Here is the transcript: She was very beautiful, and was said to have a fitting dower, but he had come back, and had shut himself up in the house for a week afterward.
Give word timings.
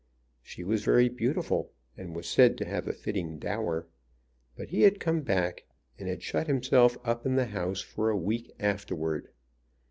She 0.41 0.63
was 0.63 0.83
very 0.83 1.09
beautiful, 1.09 1.73
and 1.95 2.15
was 2.15 2.27
said 2.27 2.57
to 2.57 2.65
have 2.65 2.87
a 2.87 2.91
fitting 2.91 3.37
dower, 3.37 3.85
but 4.55 4.69
he 4.69 4.81
had 4.81 4.99
come 4.99 5.21
back, 5.21 5.65
and 5.99 6.09
had 6.09 6.23
shut 6.23 6.47
himself 6.47 6.97
up 7.05 7.23
in 7.23 7.35
the 7.35 7.45
house 7.45 7.81
for 7.81 8.09
a 8.09 8.17
week 8.17 8.51
afterward. 8.59 9.27